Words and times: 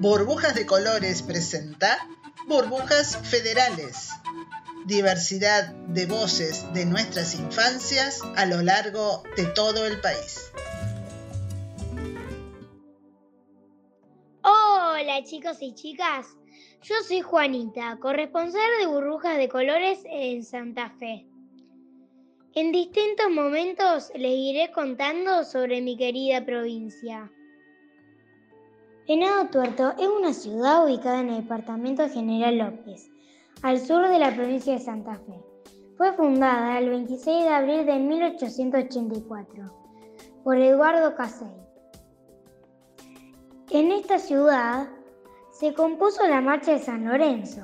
Burbujas 0.00 0.54
de 0.54 0.64
Colores 0.64 1.20
presenta 1.20 2.08
Burbujas 2.48 3.18
Federales. 3.18 4.08
Diversidad 4.86 5.74
de 5.88 6.06
voces 6.06 6.72
de 6.72 6.86
nuestras 6.86 7.34
infancias 7.34 8.22
a 8.34 8.46
lo 8.46 8.62
largo 8.62 9.22
de 9.36 9.44
todo 9.44 9.86
el 9.86 10.00
país. 10.00 10.50
Hola 14.42 15.22
chicos 15.22 15.58
y 15.60 15.74
chicas, 15.74 16.28
yo 16.80 16.94
soy 17.06 17.20
Juanita, 17.20 17.98
corresponsal 18.00 18.70
de 18.80 18.86
Burbujas 18.86 19.36
de 19.36 19.50
Colores 19.50 19.98
en 20.06 20.44
Santa 20.44 20.94
Fe. 20.98 21.26
En 22.54 22.72
distintos 22.72 23.28
momentos 23.30 24.10
les 24.14 24.32
iré 24.32 24.72
contando 24.72 25.44
sobre 25.44 25.82
mi 25.82 25.98
querida 25.98 26.42
provincia. 26.46 27.30
Venado 29.10 29.46
Tuerto 29.46 29.92
es 29.98 30.06
una 30.06 30.32
ciudad 30.32 30.84
ubicada 30.84 31.18
en 31.18 31.30
el 31.30 31.42
departamento 31.42 32.08
General 32.08 32.56
López, 32.56 33.10
al 33.60 33.80
sur 33.80 34.06
de 34.08 34.20
la 34.20 34.32
provincia 34.32 34.74
de 34.74 34.78
Santa 34.78 35.16
Fe. 35.16 35.34
Fue 35.96 36.12
fundada 36.12 36.78
el 36.78 36.90
26 36.90 37.42
de 37.42 37.48
abril 37.48 37.86
de 37.86 37.98
1884 37.98 39.64
por 40.44 40.56
Eduardo 40.58 41.16
Casey. 41.16 41.50
En 43.70 43.90
esta 43.90 44.20
ciudad 44.20 44.88
se 45.50 45.74
compuso 45.74 46.24
la 46.28 46.40
Marcha 46.40 46.70
de 46.70 46.78
San 46.78 47.04
Lorenzo. 47.04 47.62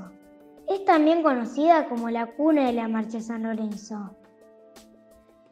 Es 0.67 0.85
también 0.85 1.23
conocida 1.23 1.89
como 1.89 2.11
la 2.11 2.27
cuna 2.27 2.67
de 2.67 2.73
la 2.73 2.89
Marcha 2.89 3.19
de 3.19 3.23
San 3.23 3.45
Lorenzo. 3.45 4.17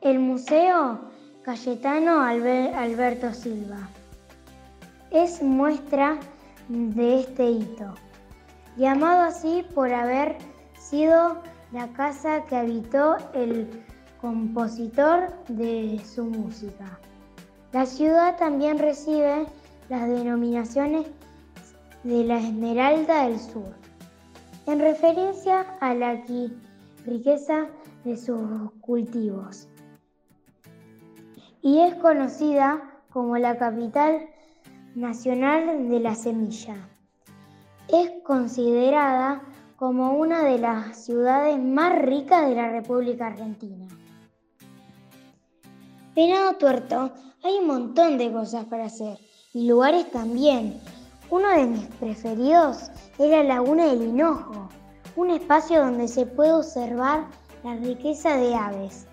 El 0.00 0.18
Museo 0.18 1.02
Cayetano 1.44 2.20
Alberto 2.20 3.32
Silva 3.32 3.88
es 5.14 5.40
muestra 5.40 6.18
de 6.68 7.20
este 7.20 7.48
hito, 7.48 7.94
llamado 8.76 9.22
así 9.22 9.64
por 9.72 9.92
haber 9.92 10.36
sido 10.76 11.40
la 11.72 11.86
casa 11.92 12.44
que 12.44 12.56
habitó 12.56 13.16
el 13.32 13.84
compositor 14.20 15.32
de 15.48 16.00
su 16.04 16.24
música. 16.24 16.98
La 17.72 17.86
ciudad 17.86 18.36
también 18.36 18.78
recibe 18.78 19.46
las 19.88 20.08
denominaciones 20.08 21.06
de 22.02 22.24
la 22.24 22.38
Esmeralda 22.38 23.28
del 23.28 23.38
Sur, 23.38 23.72
en 24.66 24.80
referencia 24.80 25.60
a 25.80 25.94
la 25.94 26.24
riqueza 27.06 27.68
de 28.04 28.16
sus 28.16 28.72
cultivos 28.80 29.68
y 31.62 31.80
es 31.80 31.94
conocida 31.94 32.82
como 33.10 33.38
la 33.38 33.56
capital 33.56 34.28
nacional 34.94 35.88
de 35.88 36.00
la 36.00 36.14
semilla. 36.14 36.76
Es 37.88 38.12
considerada 38.22 39.42
como 39.76 40.12
una 40.12 40.44
de 40.44 40.58
las 40.58 41.04
ciudades 41.04 41.58
más 41.60 42.00
ricas 42.00 42.48
de 42.48 42.54
la 42.54 42.70
República 42.70 43.26
Argentina. 43.26 43.88
Venado 46.14 46.54
Tuerto 46.54 47.12
hay 47.42 47.56
un 47.58 47.66
montón 47.66 48.18
de 48.18 48.32
cosas 48.32 48.64
para 48.66 48.84
hacer 48.84 49.18
y 49.52 49.66
lugares 49.66 50.10
también. 50.12 50.80
Uno 51.28 51.48
de 51.50 51.66
mis 51.66 51.86
preferidos 51.96 52.90
es 53.18 53.30
la 53.30 53.42
Laguna 53.42 53.86
del 53.86 54.02
Hinojo, 54.02 54.68
un 55.16 55.30
espacio 55.30 55.80
donde 55.80 56.06
se 56.06 56.24
puede 56.24 56.52
observar 56.52 57.26
la 57.64 57.74
riqueza 57.76 58.36
de 58.36 58.54
aves 58.54 59.06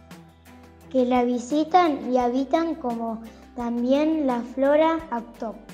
que 0.91 1.05
la 1.05 1.23
visitan 1.23 2.13
y 2.13 2.17
habitan 2.17 2.75
como 2.75 3.21
también 3.55 4.27
la 4.27 4.41
flora 4.41 4.99
autóctona 5.09 5.70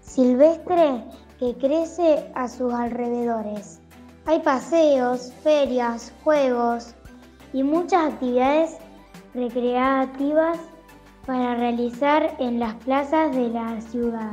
silvestre 0.00 1.04
que 1.38 1.56
crece 1.56 2.30
a 2.34 2.48
sus 2.48 2.72
alrededores. 2.72 3.80
Hay 4.26 4.40
paseos, 4.40 5.32
ferias, 5.42 6.12
juegos 6.22 6.94
y 7.52 7.62
muchas 7.62 8.12
actividades 8.12 8.76
recreativas 9.34 10.58
para 11.26 11.54
realizar 11.54 12.36
en 12.38 12.58
las 12.60 12.74
plazas 12.76 13.34
de 13.34 13.48
la 13.48 13.80
ciudad. 13.80 14.32